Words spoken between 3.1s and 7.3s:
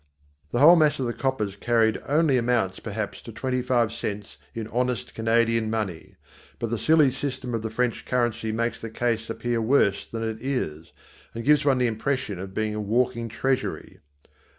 to twenty five cents in honest Canadian money. But the silly